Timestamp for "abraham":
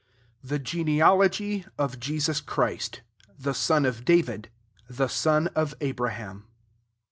5.79-6.45